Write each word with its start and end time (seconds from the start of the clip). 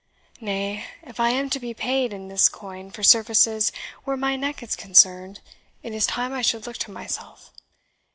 "Nay, 0.39 0.83
if 1.03 1.19
I 1.19 1.29
am 1.29 1.51
to 1.51 1.59
be 1.59 1.75
paid 1.75 2.11
in 2.11 2.27
this 2.27 2.49
coin 2.49 2.89
for 2.89 3.03
services 3.03 3.71
where 4.03 4.17
my 4.17 4.35
neck 4.35 4.63
is 4.63 4.75
concerned, 4.75 5.41
it 5.83 5.93
is 5.93 6.07
time 6.07 6.33
I 6.33 6.41
should 6.41 6.65
look 6.65 6.77
to 6.77 6.89
myself. 6.91 7.53